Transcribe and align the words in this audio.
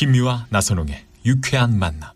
김미화 0.00 0.46
나선홍의 0.48 1.04
유쾌한 1.26 1.78
만남. 1.78 2.08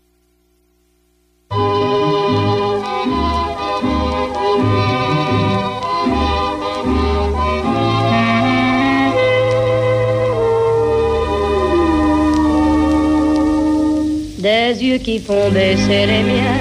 Des 14.41 14.81
yeux 14.81 14.97
qui 14.97 15.19
font 15.19 15.51
baisser 15.51 16.07
les 16.07 16.23
miens. 16.23 16.57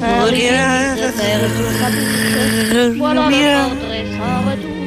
Un 0.00 0.26
rire 0.26 0.94
qui 0.94 1.02
se 1.02 1.10
perd 1.18 1.42
sur 1.56 1.70
sa 1.80 1.90
bouche. 1.90 2.98
Voilà 2.98 3.28
le 3.28 3.38
portrait 3.66 4.06
sans 4.14 4.38
retour. 4.46 4.78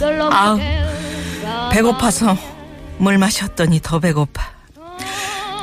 De 0.00 0.08
l'homme 0.18 0.32
아우, 0.32 0.54
auquel 0.56 1.70
배고파서 1.70 2.53
물 2.98 3.18
마셨더니 3.18 3.80
더 3.82 3.98
배고파. 3.98 4.42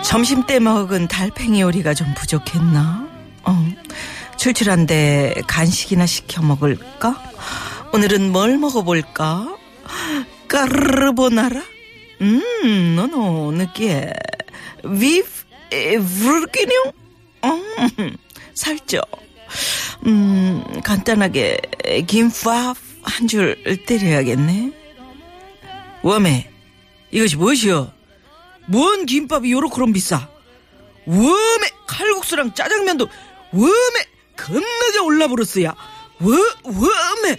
점심 0.03 0.45
때 0.45 0.59
먹은 0.59 1.07
달팽이 1.07 1.61
요리가 1.61 1.93
좀 1.93 2.13
부족했나? 2.15 3.07
어, 3.43 3.67
출출한데 4.37 5.43
간식이나 5.47 6.05
시켜 6.05 6.41
먹을까? 6.41 7.21
오늘은 7.93 8.31
뭘 8.31 8.57
먹어볼까? 8.57 9.55
까르보나라? 10.47 11.61
음, 12.21 12.95
너너 12.95 13.51
느끼해. 13.51 14.11
비프, 14.83 15.45
브르기뇽? 15.69 16.93
음, 17.45 18.17
살쪄. 18.53 19.01
음, 20.05 20.63
간단하게 20.83 21.57
김밥 22.07 22.75
한 23.03 23.27
줄 23.27 23.57
때려야겠네. 23.85 24.71
웜에 26.03 26.50
이것이 27.11 27.35
무엇이여? 27.35 27.91
뭔 28.67 29.05
김밥이 29.05 29.51
요렇게럼 29.51 29.93
비싸? 29.93 30.29
웜에 31.05 31.69
칼국수랑 31.87 32.53
짜장면도 32.53 33.07
웜에 33.51 34.05
겁나게 34.37 34.99
올라버렸어야. 35.03 35.75
워, 36.21 36.31
웜에 36.63 37.37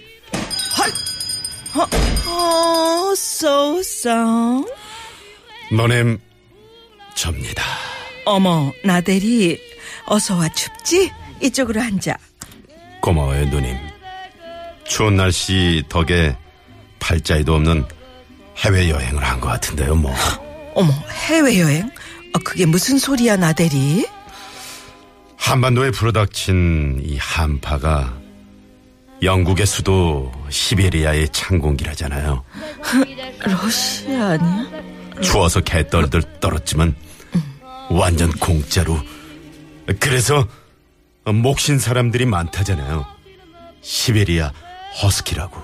헐, 0.77 1.81
어, 1.81 1.87
어, 2.29 3.11
so. 3.13 3.81
너네 5.71 6.17
접니다. 7.15 7.63
어머, 8.25 8.71
나대리 8.83 9.59
어서 10.05 10.35
와 10.35 10.49
춥지? 10.49 11.11
이쪽으로 11.41 11.81
앉아. 11.81 12.17
고마워요, 13.01 13.45
누님. 13.45 13.75
추운 14.85 15.15
날씨 15.15 15.83
덕에 15.89 16.37
팔자에도 16.99 17.55
없는 17.55 17.85
해외 18.57 18.89
여행을 18.89 19.23
한 19.23 19.39
것 19.39 19.47
같은데요, 19.49 19.95
뭐. 19.95 20.13
어머, 20.75 20.91
해외 21.27 21.59
여행? 21.59 21.89
어, 22.33 22.39
그게 22.43 22.65
무슨 22.65 22.97
소리야, 22.97 23.37
나대리? 23.37 24.07
한반도에 25.37 25.91
불어닥친 25.91 27.01
이 27.03 27.17
한파가 27.17 28.13
영국의 29.21 29.65
수도 29.65 30.31
시베리아의 30.49 31.29
창공기라잖아요. 31.29 32.43
러시아 33.45 34.29
아니야? 34.31 34.67
추워서 35.21 35.59
개떨들 35.61 36.39
떨었지만 36.39 36.95
완전 37.89 38.31
공짜로. 38.31 38.97
그래서 39.99 40.47
목신 41.25 41.77
사람들이 41.77 42.25
많다잖아요. 42.25 43.05
시베리아 43.81 44.51
허스키라고. 45.01 45.61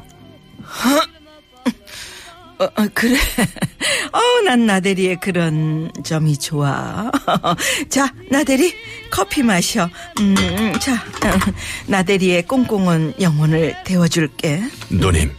어, 2.60 2.66
어, 2.66 2.88
그래. 2.94 3.18
어, 4.12 4.42
난 4.44 4.66
나대리의 4.66 5.22
그런 5.22 5.92
점이 6.04 6.38
좋아. 6.38 7.10
자, 7.90 8.14
나대리, 8.30 8.74
커피 9.10 9.44
마셔. 9.44 9.90
음, 10.20 10.36
자, 10.80 10.96
어, 10.96 11.54
나대리의 11.88 12.44
꽁꽁은 12.44 13.14
영혼을 13.22 13.76
데워줄게. 13.86 14.62
누님. 14.90 15.32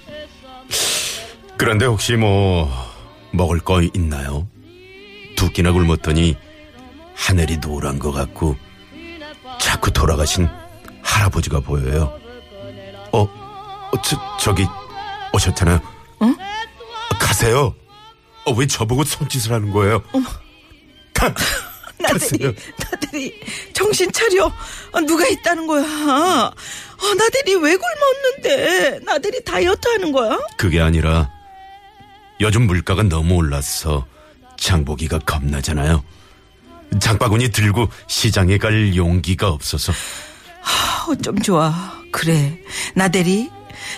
그런데 1.58 1.84
혹시 1.84 2.16
뭐 2.16 2.70
먹을 3.32 3.60
거 3.60 3.82
있나요? 3.82 4.48
두 5.37 5.50
끼나 5.50 5.72
굶었더니 5.72 6.37
하늘이 7.14 7.60
노란 7.60 7.98
것 7.98 8.12
같고 8.12 8.56
자꾸 9.58 9.91
돌아가신 9.91 10.48
할아버지가 11.02 11.60
보여요. 11.60 12.19
어, 13.12 13.22
어 13.22 14.02
저, 14.02 14.16
저기 14.38 14.64
오셨잖아요. 15.34 15.81
어? 16.20 16.50
가세요. 17.41 17.75
어, 18.45 18.53
왜 18.53 18.67
저보고 18.67 19.03
손짓을 19.05 19.53
하는 19.53 19.71
거예요? 19.71 20.03
가, 21.15 21.34
나대리, 21.99 22.19
가세요. 22.19 22.53
나대리, 22.78 23.41
정신 23.73 24.12
차려. 24.12 24.53
어, 24.93 25.01
누가 25.01 25.27
있다는 25.27 25.67
거야? 25.67 25.83
어, 25.83 27.15
나대리 27.15 27.55
왜 27.56 27.77
굶었는데? 27.77 29.00
나대리 29.06 29.43
다이어트 29.43 29.89
하는 29.89 30.12
거야? 30.12 30.39
그게 30.59 30.81
아니라 30.83 31.31
요즘 32.43 32.67
물가가 32.67 33.03
너무 33.03 33.37
올라서 33.37 34.06
장보기가 34.59 35.21
겁나잖아요. 35.21 36.05
장바구니 37.00 37.50
들고 37.53 37.89
시장에 38.06 38.59
갈 38.59 38.95
용기가 38.97 39.49
없어서 39.49 39.93
어, 41.09 41.15
좀 41.17 41.39
좋아. 41.41 41.73
그래. 42.12 42.59
나대리, 42.95 43.49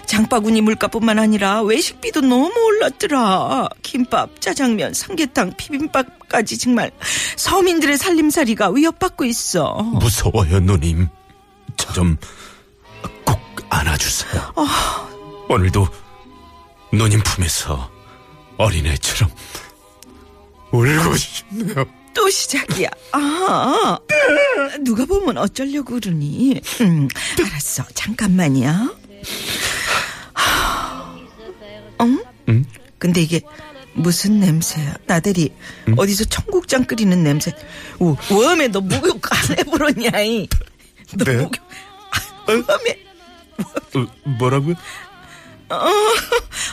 장바구니 0.06 0.60
물가뿐만 0.60 1.18
아니라 1.18 1.62
외식비도 1.62 2.20
너무 2.22 2.52
올랐더라. 2.66 3.68
김밥, 3.82 4.40
짜장면, 4.40 4.94
삼계탕, 4.94 5.54
비빔밥까지 5.56 6.58
정말 6.58 6.90
서민들의 7.36 7.96
살림살이가 7.98 8.70
위협받고 8.70 9.24
있어. 9.24 9.74
무서워요, 9.82 10.60
누님. 10.60 11.08
저 11.76 11.92
좀 11.92 12.16
꼭 13.24 13.38
안아주세요. 13.70 14.54
오늘도 15.48 15.86
누님 16.92 17.20
품에서 17.24 17.90
어린애처럼 18.58 19.32
울고 20.72 21.16
싶네요. 21.16 21.84
또 22.14 22.28
시작이야. 22.28 22.88
아, 23.12 23.98
누가 24.80 25.04
보면 25.06 25.38
어쩌려고 25.38 25.94
그러니. 25.94 26.60
음, 26.82 27.08
알았어. 27.42 27.84
잠깐만이야. 27.94 28.90
근데 32.98 33.20
이게 33.20 33.40
무슨 33.94 34.40
냄새야? 34.40 34.94
나들이 35.06 35.52
어디서 35.96 36.24
청국장 36.24 36.84
끓이는 36.84 37.22
냄새. 37.22 37.52
오, 37.98 38.16
웜에 38.30 38.68
너 38.68 38.80
목욕 38.80 39.20
안 39.32 39.58
해보러냐? 39.58 40.20
이. 40.22 40.48
너 41.16 41.24
네? 41.24 41.36
목욕. 41.36 41.54
아, 42.46 42.52
웜에. 42.52 43.04
어, 43.94 44.06
뭐라고요? 44.38 44.74
어, 45.68 45.86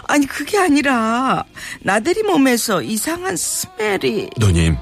아니 0.08 0.26
그게 0.26 0.58
아니라 0.58 1.44
나들이 1.82 2.24
몸에서 2.24 2.82
이상한 2.82 3.36
스멜이. 3.38 4.30
누님, 4.38 4.76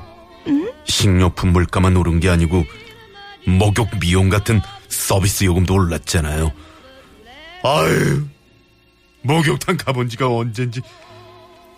식료품 0.85 1.53
물가만 1.53 1.95
오른 1.97 2.19
게 2.19 2.29
아니고 2.29 2.65
목욕 3.45 3.89
미용 3.99 4.29
같은 4.29 4.61
서비스 4.87 5.43
요금도 5.43 5.73
올랐잖아요. 5.73 6.51
아유, 7.63 8.25
목욕탕 9.27 9.77
가본 9.77 10.07
지가 10.09 10.27
언젠지. 10.33 10.81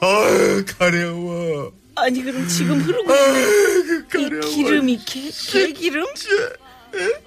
아유, 0.01 0.63
가려워. 0.77 1.71
아니 1.95 2.21
그럼 2.21 2.47
지금 2.47 2.79
흐르고 2.79 3.13
있는 3.13 4.05
이 4.05 4.07
가려워. 4.07 4.41
기름이 4.41 4.99
개, 5.05 5.29
개 5.29 5.71
기름? 5.73 6.05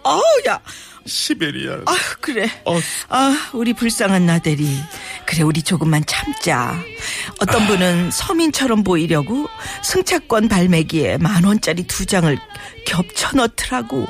아우 0.05 0.23
야, 0.49 0.61
시베리아. 1.05 1.83
아 1.87 1.97
그래. 2.21 2.49
어. 2.65 2.79
아 3.09 3.51
우리 3.53 3.73
불쌍한 3.75 4.25
나들이. 4.25 4.67
그래 5.27 5.43
우리 5.43 5.63
조금만 5.63 6.05
참자. 6.07 6.81
어떤 7.41 7.67
분은 7.67 8.11
서민처럼 8.13 8.83
보이려고 8.85 9.49
승차권 9.85 10.49
발매기에 10.49 11.19
만 11.19 11.45
원짜리 11.45 11.83
두 11.87 12.07
장을 12.07 12.37
겹쳐 12.87 13.37
넣더라고. 13.37 14.07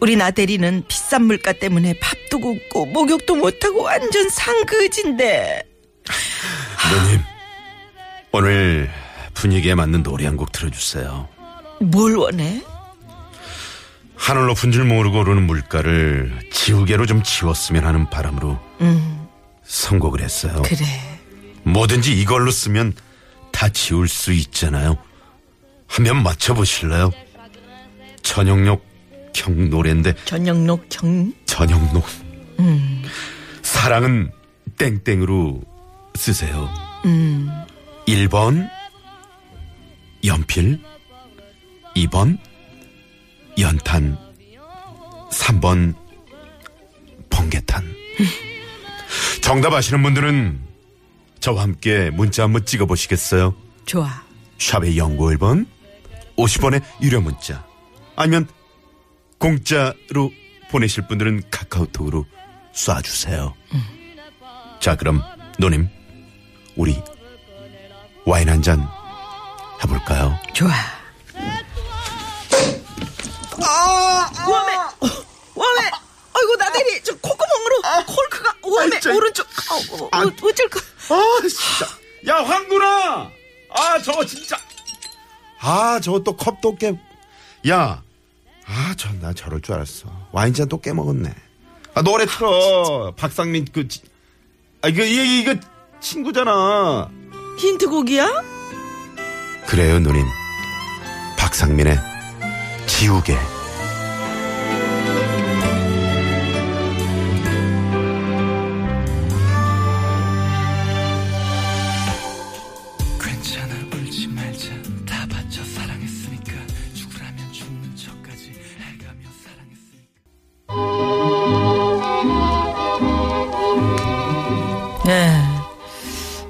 우리 0.00 0.16
나대리는 0.16 0.84
비싼 0.88 1.24
물가 1.24 1.52
때문에 1.52 1.94
밥도 2.00 2.38
굶고 2.40 2.86
목욕도 2.86 3.36
못하고 3.36 3.82
완전 3.82 4.28
상그진데 4.28 5.62
누님, 6.92 7.20
오늘 8.32 8.90
분위기에 9.34 9.74
맞는 9.74 10.02
노래 10.02 10.26
한 10.26 10.36
곡 10.36 10.52
틀어주세요. 10.52 11.28
뭘 11.80 12.16
원해? 12.16 12.62
하늘 14.16 14.46
높은 14.46 14.72
줄 14.72 14.84
모르고 14.84 15.20
오르는 15.20 15.46
물가를 15.46 16.48
지우개로 16.52 17.06
좀 17.06 17.22
지웠으면 17.22 17.84
하는 17.84 18.08
바람으로 18.10 18.58
선곡을 19.64 20.20
했어요. 20.20 20.62
그래. 20.64 20.84
뭐든지 21.64 22.12
이걸로 22.18 22.50
쓰면 22.50 22.94
다 23.52 23.68
지울 23.70 24.08
수 24.08 24.32
있잖아요. 24.32 24.96
한번 25.86 26.22
맞춰보실래요? 26.22 27.10
전영록 28.22 28.84
형 29.34 29.68
노래인데 29.70 30.14
전영록 30.24 30.86
경 30.88 31.32
전영록. 31.46 32.04
사랑은 33.62 34.30
땡땡으로 34.78 35.62
쓰세요. 36.14 36.68
1번 38.06 38.68
연필. 40.24 40.80
2번 41.96 42.38
연탄. 43.58 44.16
3번 45.30 45.94
번개탄. 47.30 47.84
정답 49.42 49.72
아시는 49.74 50.02
분들은 50.02 50.60
저와 51.40 51.62
함께 51.62 52.10
문자 52.10 52.44
한번 52.44 52.64
찍어보시겠어요? 52.64 53.54
좋아. 53.84 54.22
샵의 54.58 54.96
연구 54.96 55.26
1번 55.26 55.66
50원의 56.36 56.82
유료 57.02 57.20
문자. 57.20 57.66
아니면 58.16 58.48
공짜로 59.38 60.30
보내실 60.70 61.06
분들은 61.06 61.42
카카오톡으로 61.50 62.26
쏴주세요. 62.72 63.52
자 64.80 64.96
그럼 64.96 65.22
누님 65.58 65.88
우리 66.76 67.00
와인 68.26 68.48
한 68.48 68.62
잔 68.62 68.86
해볼까요? 69.82 70.38
좋아. 70.54 70.70
아, 73.66 74.30
웜에, 74.46 75.10
웜에. 75.54 75.90
아이고 76.36 76.56
나대리 76.58 77.02
저 77.02 77.16
콧구멍으로 77.18 77.82
콜크가 78.06 78.54
웜에 78.62 79.00
저- 79.00 79.14
오른쪽. 79.14 79.46
어, 79.46 80.04
어, 80.04 80.04
어, 80.06 80.48
어쩔까? 80.48 80.80
아 81.10 81.40
진짜 81.48 81.86
야 82.26 82.36
황구나 82.42 83.30
아 83.70 84.02
저거 84.02 84.24
진짜 84.24 84.56
아 85.60 86.00
저거 86.00 86.18
또 86.20 86.34
컵도 86.36 86.76
깨 86.76 86.92
야 87.68 88.02
아저나 88.66 89.32
저럴 89.34 89.60
줄 89.60 89.74
알았어. 89.74 90.08
와인잔 90.32 90.68
또 90.68 90.80
깨먹었네. 90.80 91.34
아 91.94 92.02
노래 92.02 92.26
틀어. 92.26 93.12
박상민 93.16 93.66
그아 93.66 94.88
이거 94.88 95.02
이거 95.04 95.22
이거 95.52 95.54
친구잖아. 96.00 97.10
힌트곡이야? 97.58 98.42
그래요 99.66 100.00
누님. 100.00 100.24
박상민의 101.38 101.98
지우개 102.86 103.36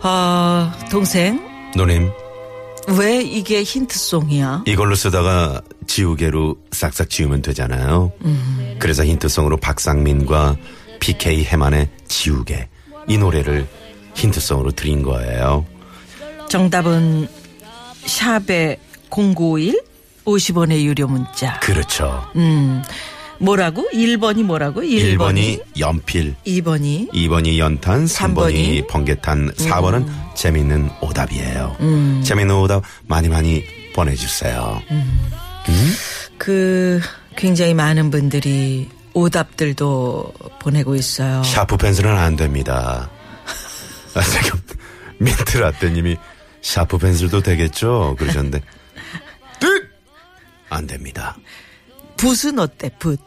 아 0.06 0.70
동생 0.90 1.40
누님 1.74 2.10
왜 2.98 3.22
이게 3.22 3.62
힌트송이야? 3.62 4.64
이걸로 4.66 4.94
쓰다가 4.94 5.62
지우개로 5.86 6.56
싹싹 6.70 7.08
지우면 7.08 7.40
되잖아요. 7.40 8.12
그래서 8.78 9.02
힌트송으로 9.02 9.56
박상민과 9.56 10.56
PK 11.00 11.44
해만의 11.44 11.88
지우개 12.06 12.68
이 13.08 13.16
노래를 13.16 13.66
힌트송으로 14.14 14.72
드린 14.72 15.02
거예요. 15.02 15.64
정답은 16.50 17.26
샵에 18.04 18.78
0951 19.08 19.80
50원의 20.26 20.82
유료 20.82 21.06
문자. 21.06 21.58
그렇죠. 21.60 22.22
음. 22.36 22.82
뭐라고? 23.38 23.88
1번이 23.92 24.42
뭐라고? 24.42 24.80
1번이, 24.80 25.16
1번이 25.16 25.62
연필, 25.78 26.34
2번이 26.46 27.10
2번이 27.12 27.58
연탄, 27.58 28.04
3번이 28.04 28.08
삼번이 28.08 28.86
번개탄, 28.88 29.50
4번은 29.52 30.08
재밌는 30.34 30.90
오답이에요. 31.00 31.76
재밌는 32.24 32.54
오답 32.56 32.82
많이 33.06 33.28
많이 33.28 33.64
보내주세요. 33.94 34.82
그 36.38 37.00
굉장히 37.36 37.74
많은 37.74 38.10
분들이 38.10 38.88
오답들도 39.12 40.32
보내고 40.60 40.94
있어요. 40.96 41.42
샤프 41.44 41.76
펜슬은 41.76 42.10
안 42.16 42.36
됩니다. 42.36 43.10
아, 44.14 44.22
지금 44.22 44.60
민트 45.18 45.58
라떼님이 45.58 46.16
샤프 46.62 46.98
펜슬도 46.98 47.42
되겠죠? 47.42 48.16
그러셨는데 48.18 48.60
뜻! 49.60 49.90
안 50.70 50.86
됩니다. 50.86 51.36
붓은 52.24 52.58
어때? 52.58 52.90
붓. 52.98 53.20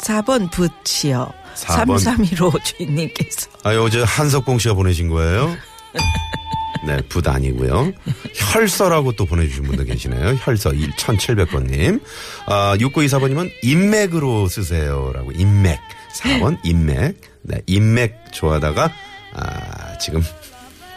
4번 0.00 0.50
붓이요. 0.50 1.30
4번. 1.54 1.98
3315 1.98 2.52
주인님께서. 2.62 3.48
아, 3.62 3.70
어제 3.76 4.02
한석봉 4.02 4.58
씨가 4.58 4.74
보내신 4.74 5.08
거예요? 5.08 5.56
네, 6.86 6.98
붓 7.08 7.26
아니고요. 7.26 7.92
혈서라고 8.34 9.12
또 9.12 9.24
보내주신 9.24 9.62
분도 9.64 9.84
계시네요. 9.84 10.36
혈서 10.40 10.70
1700번님. 10.72 12.02
아, 12.46 12.76
6924번님은 12.78 13.50
인맥으로 13.62 14.48
쓰세요라고. 14.48 15.32
인맥. 15.32 15.80
4번 16.16 16.58
인맥. 16.64 17.18
네, 17.42 17.62
인맥 17.66 18.32
좋아하다가, 18.32 18.90
아, 19.34 19.98
지금 19.98 20.22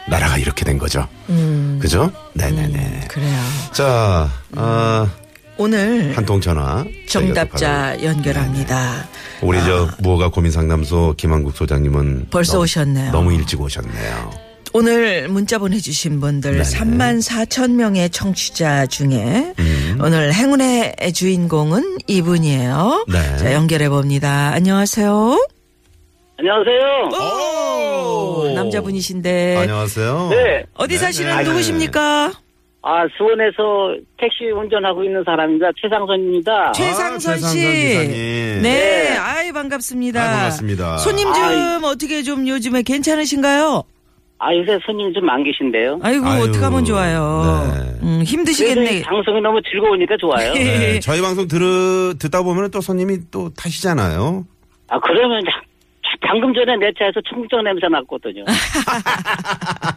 나라가 0.09 0.37
이렇게 0.37 0.65
된 0.65 0.77
거죠. 0.77 1.07
그죠? 1.79 2.11
네네네. 2.33 3.07
그래요. 3.09 3.41
자, 3.73 4.29
아, 4.55 5.09
오늘 5.57 6.15
한 6.15 6.25
통 6.25 6.39
전화. 6.39 6.85
정답자 7.07 7.97
연결합니다. 8.03 9.07
네네. 9.41 9.41
우리 9.41 9.59
저 9.63 9.87
무허가 9.99 10.29
고민 10.29 10.51
상담소 10.51 11.15
김한국 11.17 11.55
소장님은 11.55 12.27
벌써 12.29 12.53
너무- 12.53 12.63
오셨네요. 12.63 13.11
너무 13.11 13.33
일찍 13.33 13.59
오셨네요. 13.61 14.31
오늘 14.73 15.27
문자 15.29 15.57
보내주신 15.57 16.19
분들 16.19 16.51
네네. 16.51 16.63
3만 16.63 17.25
4천 17.25 17.71
명의 17.71 18.09
청취자 18.09 18.85
중에 18.87 19.53
음. 19.57 19.99
오늘 20.03 20.33
행운의 20.33 20.95
주인공은 21.13 21.99
이분이에요. 22.05 23.05
네. 23.07 23.37
자, 23.37 23.53
연결해 23.53 23.89
봅니다. 23.89 24.51
안녕하세요. 24.53 25.39
안녕하세요. 26.39 27.19
오, 27.19 28.51
남자분이신데 28.53 29.57
안녕하세요. 29.57 30.27
네. 30.29 30.65
어디 30.75 30.93
네, 30.95 30.99
사시는 30.99 31.37
네. 31.37 31.43
누구십니까? 31.45 32.33
아, 32.89 33.05
수원에서 33.17 33.97
택시 34.17 34.45
운전하고 34.45 35.03
있는 35.03 35.21
사람입니다. 35.25 35.67
최상선입니다. 35.81 36.71
최상선 36.71 37.33
아, 37.33 37.35
최상선 37.35 37.49
씨. 37.49 37.57
기사님. 37.59 38.11
네, 38.11 38.59
네. 38.61 39.17
아이 39.17 39.51
반갑습니다. 39.51 40.21
아이, 40.21 40.27
반갑습니다. 40.35 40.97
손님 40.99 41.25
좀 41.33 41.43
아이. 41.43 41.83
어떻게 41.83 42.23
좀 42.23 42.47
요즘에 42.47 42.83
괜찮으신가요? 42.83 43.83
아, 44.39 44.53
요새 44.55 44.79
손님 44.85 45.11
좀 45.13 45.27
안 45.29 45.43
계신데요. 45.43 45.99
아이고 46.01 46.25
어떡하면 46.25 46.85
좋아요. 46.85 47.67
네. 47.73 48.07
음, 48.07 48.23
힘드시겠네. 48.23 49.01
방송이 49.01 49.41
너무 49.41 49.59
즐거우니까 49.69 50.15
좋아요. 50.21 50.53
네, 50.53 50.99
저희 51.01 51.21
방송 51.21 51.45
들으, 51.47 52.13
듣다 52.17 52.41
보면 52.43 52.71
또 52.71 52.79
손님이 52.79 53.17
또 53.31 53.49
타시잖아요. 53.53 54.45
아, 54.89 54.99
그러면 55.01 55.41
자- 55.43 55.51
자- 55.51 56.27
방금 56.29 56.53
전에 56.53 56.77
내 56.77 56.89
차에서 56.97 57.19
청국장 57.29 57.63
냄새 57.65 57.87
났거든요. 57.89 58.45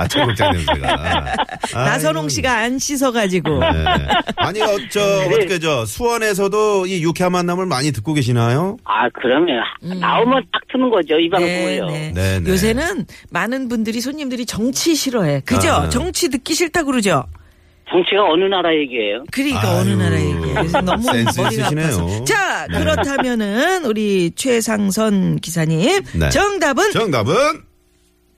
아, 0.00 0.08
청국장 0.08 0.50
냄새가. 0.52 1.34
나선홍 1.74 2.30
씨가 2.30 2.56
안 2.56 2.78
씻어가지고. 2.78 3.58
네. 3.58 3.84
아니, 4.36 4.62
어, 4.62 4.66
저, 4.90 5.00
어떻게, 5.26 5.58
저, 5.58 5.84
수원에서도 5.84 6.86
이 6.86 7.02
유쾌한 7.02 7.32
만남을 7.32 7.66
많이 7.66 7.92
듣고 7.92 8.14
계시나요? 8.14 8.78
아, 8.84 9.10
그러면 9.10 9.62
나오면 9.82 10.44
딱 10.50 10.62
트는 10.72 10.88
거죠, 10.88 11.18
이 11.18 11.26
음. 11.26 11.30
네, 11.30 11.30
방송을요. 11.30 11.86
네. 11.86 12.12
네, 12.14 12.40
네. 12.40 12.50
요새는 12.50 13.04
많은 13.30 13.68
분들이 13.68 14.00
손님들이 14.00 14.46
정치 14.46 14.94
싫어해. 14.94 15.40
그죠? 15.44 15.70
아. 15.70 15.88
정치 15.90 16.30
듣기 16.30 16.54
싫다 16.54 16.84
그러죠? 16.84 17.24
정치가 17.90 18.24
어느 18.24 18.44
나라 18.44 18.72
얘기예요? 18.72 19.24
그러니까 19.32 19.78
어느 19.78 19.90
아유, 19.90 19.96
나라 19.96 20.16
얘기예요. 20.16 20.54
그래서 20.54 20.80
너무 20.80 21.02
센스 21.02 21.40
머리가 21.40 21.62
있으시네요. 21.62 21.86
아파서. 21.86 22.24
자, 22.24 22.66
네. 22.70 22.78
그렇다면은 22.78 23.84
우리 23.84 24.30
최상선 24.34 25.40
기사님 25.40 26.00
네. 26.14 26.28
정답은 26.30 26.92
정답은? 26.92 27.34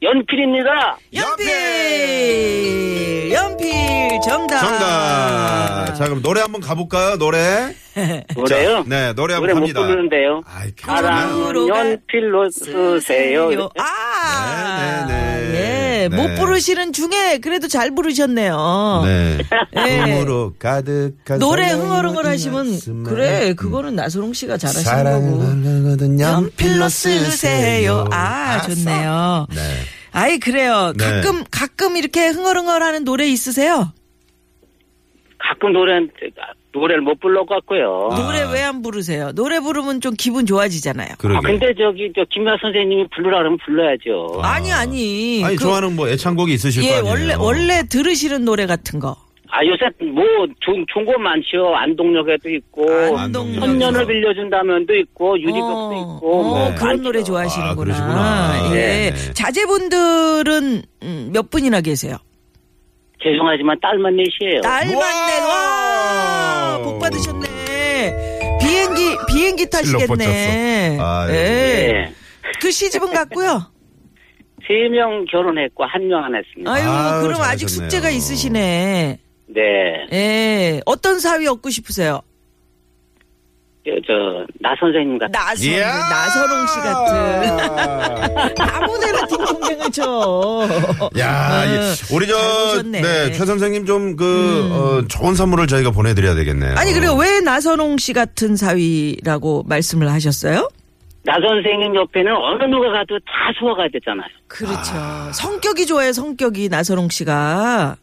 연필입니다. 0.02 0.98
연필. 1.14 3.11
연필 3.32 4.20
정답. 4.24 4.60
정답. 4.60 5.94
자, 5.96 6.04
그럼 6.04 6.22
노래 6.22 6.40
한번 6.40 6.60
가볼까요? 6.60 7.16
노래. 7.18 7.74
노래요? 8.34 8.82
자, 8.82 8.84
네, 8.86 9.12
노래 9.12 9.34
한번 9.34 9.50
노래 9.50 9.52
못 9.54 9.60
갑니다. 9.60 9.80
부르는데요. 9.80 10.42
아이, 10.46 10.70
사랑으로 10.78 11.68
연필로 11.68 12.50
쓰세요. 12.50 13.68
아, 13.78 15.04
네, 15.08 15.14
네, 15.14 16.02
예, 16.04 16.08
네. 16.08 16.16
못 16.16 16.34
부르시는 16.40 16.92
중에 16.92 17.38
그래도 17.38 17.68
잘 17.68 17.94
부르셨네요. 17.94 19.02
네. 19.04 19.38
예. 19.76 20.00
흥으로 20.00 20.54
가득한 20.58 21.38
노래 21.38 21.70
흥얼흥얼 21.70 22.26
하시면. 22.26 23.04
그래 23.04 23.52
그거는 23.54 23.94
나선홍 23.96 24.32
씨가 24.32 24.56
잘하시는 24.56 25.30
거고. 25.30 26.18
연필로 26.20 26.88
쓰세요. 26.88 28.06
아, 28.10 28.62
좋네요. 28.62 29.46
네. 29.54 29.60
아이 30.12 30.38
그래요. 30.38 30.92
네. 30.96 31.04
가끔 31.04 31.44
가끔 31.50 31.96
이렇게 31.96 32.28
흥얼흥얼하는 32.28 33.04
노래 33.04 33.26
있으세요? 33.26 33.92
가끔 35.38 35.72
노래 35.72 35.98
노래를 36.74 37.02
못 37.02 37.18
불러갖고요. 37.20 38.08
아. 38.12 38.16
노래 38.20 38.44
왜 38.52 38.62
안 38.62 38.80
부르세요? 38.80 39.32
노래 39.32 39.58
부르면 39.60 40.00
좀 40.00 40.14
기분 40.18 40.46
좋아지잖아요. 40.46 41.16
그러게. 41.18 41.36
아, 41.38 41.40
근데 41.40 41.74
저기 41.78 42.10
저 42.14 42.24
김나 42.30 42.56
선생님이 42.60 43.08
부르라 43.14 43.38
그러면 43.38 43.58
불러야죠. 43.64 44.40
아니 44.42 44.72
아니. 44.72 45.42
아니, 45.44 45.56
그- 45.56 45.64
좋아하는 45.64 45.96
뭐 45.96 46.08
애창곡이 46.08 46.52
있으실 46.54 46.84
예 46.84 46.88
거 46.88 46.96
아니에요. 46.98 47.10
원래 47.10 47.34
원래 47.34 47.82
들으시는 47.88 48.44
노래 48.44 48.66
같은 48.66 49.00
거. 49.00 49.16
아 49.54 49.58
요새 49.66 49.84
뭐 50.10 50.24
좋은 50.60 50.82
좋은 50.94 51.04
거 51.04 51.18
많죠. 51.18 51.74
안동역에도 51.76 52.48
있고 52.48 52.86
안동역. 53.18 53.60
천년을 53.60 54.06
빌려준다면도 54.06 54.94
있고 54.96 55.38
유리벽도 55.38 55.88
어, 55.90 55.92
있고 56.16 56.40
어, 56.40 56.42
뭐 56.42 56.68
네. 56.70 56.74
그런 56.76 56.88
많죠. 56.88 57.02
노래 57.02 57.22
좋아하시는구나. 57.22 57.70
아, 57.70 57.74
그러시구나. 57.84 58.70
예. 58.74 59.10
네. 59.10 59.12
자제분들은 59.34 60.82
음, 61.02 61.30
몇 61.34 61.50
분이나 61.50 61.82
계세요? 61.82 62.16
죄송하지만 63.22 63.76
딸만 63.82 64.16
넷이에요. 64.16 64.60
딸만 64.62 64.96
내. 64.96 65.38
와. 65.46 66.80
복 66.82 66.98
받으셨네. 66.98 68.58
비행기 68.58 69.16
비행기 69.28 69.68
타시겠네. 69.68 70.06
뻗쳤어. 70.06 71.04
아유. 71.04 71.30
예. 71.30 71.34
네. 71.92 72.12
그 72.58 72.70
시집은 72.70 73.12
갔고요. 73.12 73.70
세 74.66 74.88
명 74.88 75.24
결혼했고 75.30 75.84
한 75.84 76.02
명 76.06 76.24
안 76.24 76.34
했습니다. 76.36 76.72
아유, 76.72 76.88
아유, 76.88 77.22
그럼 77.22 77.40
아직 77.42 77.66
잘하셨네요. 77.66 77.90
숙제가 77.90 78.10
있으시네. 78.10 79.18
네. 79.46 80.06
예. 80.12 80.80
어떤 80.86 81.18
사위 81.20 81.46
얻고 81.46 81.70
싶으세요? 81.70 82.20
저, 83.84 83.90
저, 84.06 84.46
나 84.60 84.74
선생님 84.78 85.18
같은. 85.18 85.32
나선, 85.32 85.64
이야. 85.66 85.86
나선홍 86.08 86.66
씨 86.68 86.74
같은. 86.78 88.54
아무데나 88.62 89.26
딩동댕을 89.26 89.90
쳐. 89.90 90.68
야, 91.18 91.62
어, 91.62 91.66
이- 91.66 92.14
우리 92.14 92.28
저, 92.28 92.38
잘 92.38 92.68
보셨네. 92.76 92.98
음. 93.00 93.02
네, 93.02 93.32
최 93.32 93.44
선생님 93.44 93.84
좀 93.84 94.14
그, 94.14 94.68
어, 94.72 95.08
좋은 95.08 95.34
선물을 95.34 95.66
저희가 95.66 95.90
보내드려야 95.90 96.36
되겠네요. 96.36 96.76
아니, 96.76 96.92
그리고 96.92 97.16
왜 97.16 97.40
나선홍 97.40 97.98
씨 97.98 98.12
같은 98.12 98.54
사위라고 98.54 99.64
말씀을 99.66 100.12
하셨어요? 100.12 100.68
나 101.24 101.34
선생님 101.40 101.94
옆에는 101.96 102.32
어느 102.36 102.62
누가 102.64 102.88
가도 102.92 103.18
다 103.20 103.32
소화가 103.58 103.88
됐잖아요. 103.92 104.26
그렇죠. 104.46 104.92
성격이 105.34 105.86
좋아요, 105.86 106.12
성격이 106.12 106.68
나선홍 106.68 107.08
씨가. 107.10 107.96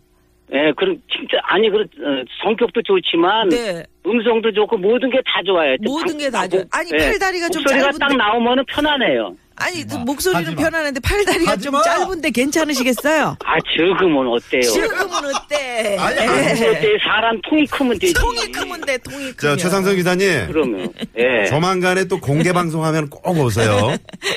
예, 0.52 0.72
그럼 0.76 0.98
진짜 1.12 1.38
아니 1.44 1.70
그 1.70 1.78
어, 1.82 2.24
성격도 2.44 2.82
좋지만 2.82 3.50
네. 3.50 3.84
음성도 4.06 4.52
좋고 4.52 4.78
모든 4.78 5.10
게 5.12 5.20
다 5.26 5.42
좋아요. 5.46 5.76
모든 5.82 6.18
게 6.18 6.30
다 6.32 6.48
좋아요. 6.48 6.64
아니, 6.72 6.90
예, 6.94 6.98
팔다리가 6.98 7.50
좀 7.50 7.62
목소리가 7.62 7.92
짧은데. 7.92 8.00
딱 8.00 8.18
나오면은 8.18 8.64
편하네요. 8.68 9.36
아니, 9.60 9.86
그 9.86 9.96
목소리는 9.96 10.46
하지 10.46 10.56
마. 10.56 10.62
편안한데 10.64 11.00
팔다리가 11.02 11.52
하지 11.52 11.64
좀 11.66 11.74
마. 11.74 11.82
짧은데 11.84 12.30
괜찮으시겠어요? 12.32 13.38
아 13.46 13.56
지금은 13.76 14.28
어때요? 14.28 14.62
지금은 14.62 15.36
어때? 15.36 15.98
아니, 16.00 16.16
예. 16.18 16.22
아니, 16.22 16.66
어때 16.68 16.88
사람 17.04 17.40
통이 17.50 17.66
크면 17.68 18.00
되지. 18.00 18.14
통이 18.14 18.52
크면 18.52 18.82
돼, 18.82 18.98
통이 19.00 19.32
크면. 19.34 19.36
저, 19.38 19.56
최상성 19.58 19.96
기사님. 19.96 20.48
그러면 20.48 20.92
예. 21.18 21.46
조만간에 21.50 22.06
또 22.06 22.20
공개 22.20 22.54
방송하면 22.54 23.10
꼭 23.10 23.38
오세요. 23.40 23.96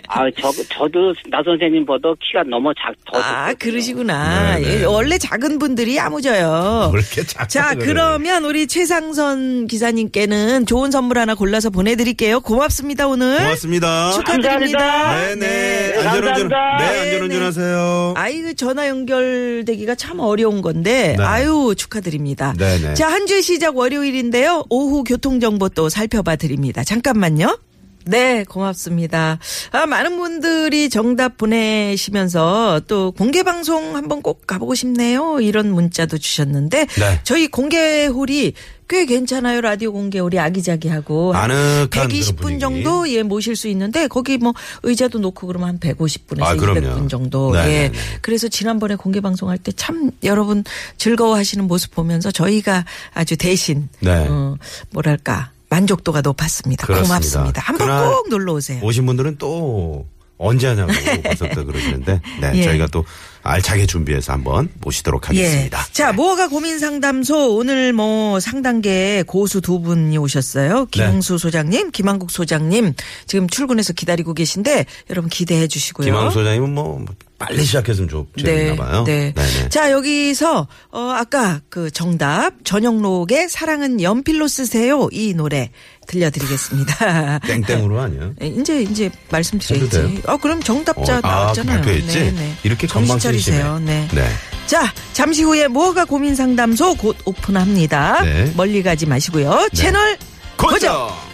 아, 0.08 0.24
저, 0.40 0.50
저도 0.68 1.14
나 1.30 1.42
선생님보다 1.44 2.08
키가 2.20 2.42
너무 2.48 2.72
작, 2.74 2.94
더. 3.10 3.18
아. 3.20 3.52
그러시구나. 3.58 4.56
네, 4.56 4.60
네. 4.62 4.80
예, 4.80 4.84
원래 4.84 5.18
작은 5.18 5.58
분들이 5.58 5.96
야무져요. 5.96 6.88
뭘 6.90 7.00
이렇게 7.00 7.22
작다 7.24 7.46
자, 7.46 7.74
그래. 7.74 7.86
그러면 7.86 8.44
우리 8.44 8.66
최상선 8.66 9.66
기사님께는 9.66 10.66
좋은 10.66 10.90
선물 10.90 11.18
하나 11.18 11.34
골라서 11.34 11.70
보내드릴게요. 11.70 12.40
고맙습니다, 12.40 13.06
오늘. 13.06 13.36
고맙습니다. 13.38 14.12
축하드립니다. 14.12 14.48
감사합니다. 14.50 15.11
네네. 15.14 15.36
네, 15.36 15.94
안전운전, 15.96 16.48
감사합니다. 16.48 16.76
네, 16.78 16.92
네, 16.92 17.00
안전운전 17.00 17.38
네. 17.38 17.44
하세요. 17.44 18.14
아이고, 18.16 18.54
전화 18.54 18.88
연결되기가 18.88 19.94
참 19.94 20.20
어려운 20.20 20.62
건데, 20.62 21.14
네. 21.16 21.24
아유, 21.24 21.74
축하드립니다. 21.76 22.54
네네. 22.58 22.94
자, 22.94 23.10
한 23.10 23.26
주의 23.26 23.42
시작 23.42 23.76
월요일인데요. 23.76 24.64
오후 24.70 25.04
교통정보 25.04 25.70
또 25.70 25.88
살펴봐 25.88 26.36
드립니다. 26.36 26.84
잠깐만요. 26.84 27.58
네, 28.04 28.42
고맙습니다. 28.44 29.38
아, 29.70 29.86
많은 29.86 30.16
분들이 30.16 30.90
정답 30.90 31.36
보내시면서 31.36 32.80
또 32.88 33.12
공개 33.12 33.44
방송 33.44 33.94
한번 33.94 34.22
꼭 34.22 34.44
가보고 34.46 34.74
싶네요. 34.74 35.40
이런 35.40 35.70
문자도 35.70 36.18
주셨는데, 36.18 36.86
네. 36.86 37.20
저희 37.22 37.46
공개홀이 37.46 38.54
꽤 38.92 39.06
괜찮아요. 39.06 39.62
라디오 39.62 39.90
공개홀이 39.92 40.38
아기자기하고. 40.38 41.32
한 41.32 41.50
아늑한 41.50 41.88
그런 41.88 42.08
120분 42.08 42.36
분위기. 42.36 42.60
정도 42.60 43.08
예 43.08 43.22
모실 43.22 43.56
수 43.56 43.66
있는데 43.68 44.06
거기 44.06 44.36
뭐 44.36 44.52
의자도 44.82 45.18
놓고 45.18 45.46
그러면 45.46 45.68
한 45.70 45.78
150분에서 45.78 46.42
아, 46.42 46.54
그럼요. 46.54 46.80
200분 46.80 47.08
정도. 47.08 47.52
네, 47.54 47.60
예. 47.60 47.64
네, 47.64 47.88
네. 47.88 47.98
그래서 48.20 48.48
지난번에 48.48 48.94
공개 48.96 49.20
방송할 49.22 49.56
때 49.56 49.72
참 49.74 50.10
여러분 50.22 50.62
즐거워하시는 50.98 51.66
모습 51.66 51.94
보면서 51.94 52.30
저희가 52.30 52.84
아주 53.14 53.36
대신 53.38 53.88
네. 54.00 54.26
어, 54.28 54.56
뭐랄까 54.90 55.50
만족도가 55.70 56.20
높았습니다. 56.20 56.86
그렇습니다. 56.86 57.08
고맙습니다. 57.14 57.62
한번 57.62 58.12
꼭 58.12 58.28
놀러 58.28 58.52
오세요. 58.52 58.78
오신 58.84 59.06
분들은 59.06 59.36
또 59.38 60.04
언제 60.42 60.66
하냐고 60.68 60.92
벌써부터 61.22 61.64
그러시는데, 61.66 62.20
네, 62.40 62.52
예. 62.54 62.62
저희가 62.62 62.88
또 62.88 63.04
알차게 63.44 63.86
준비해서 63.86 64.32
한번 64.32 64.68
모시도록 64.80 65.28
하겠습니다. 65.28 65.84
예. 65.88 65.92
자, 65.92 66.12
뭐가 66.12 66.48
고민 66.48 66.78
상담소 66.78 67.56
오늘 67.56 67.92
뭐 67.92 68.38
상단계 68.40 69.24
고수 69.26 69.60
두 69.60 69.80
분이 69.80 70.16
오셨어요. 70.18 70.86
김홍수 70.86 71.38
소장님, 71.38 71.90
김한국 71.90 72.30
소장님 72.30 72.94
지금 73.26 73.48
출근해서 73.48 73.92
기다리고 73.92 74.34
계신데 74.34 74.86
여러분 75.10 75.28
기대해 75.28 75.66
주시고요. 75.66 76.06
김항 76.06 76.30
소장님은 76.30 76.74
뭐 76.74 77.04
빨리 77.38 77.64
시작했으면 77.64 78.08
좋겠나 78.08 78.76
봐요. 78.76 79.02
네. 79.04 79.32
네네. 79.34 79.68
자, 79.68 79.90
여기서, 79.90 80.68
어, 80.92 80.98
아까 81.16 81.60
그 81.68 81.90
정답, 81.90 82.52
전영록의 82.64 83.48
사랑은 83.48 84.00
연필로 84.00 84.46
쓰세요. 84.46 85.08
이 85.10 85.34
노래 85.34 85.72
들려드리겠습니다. 86.06 87.38
땡땡으로 87.46 88.00
아니에요? 88.00 88.34
네, 88.38 88.48
이제, 88.48 88.82
이제 88.82 89.10
말씀드려야지. 89.30 90.22
어, 90.26 90.36
그럼 90.36 90.62
정답자 90.62 91.16
어, 91.16 91.20
아, 91.22 91.28
나왔잖아요. 91.28 91.76
발표했지? 91.78 92.18
네, 92.18 92.30
네. 92.32 92.54
이렇게 92.62 92.86
정신 92.86 93.08
건방 93.08 93.18
차리세요. 93.18 93.78
쓰시네. 93.78 94.08
네. 94.12 94.20
네. 94.20 94.28
자, 94.66 94.92
잠시 95.12 95.42
후에 95.42 95.68
뭐가 95.68 96.04
고민 96.04 96.34
상담소 96.34 96.94
곧 96.94 97.16
오픈합니다. 97.24 98.22
네. 98.22 98.52
멀리 98.56 98.82
가지 98.82 99.06
마시고요. 99.06 99.68
채널 99.74 100.16
고정! 100.56 100.70
고정! 100.70 101.31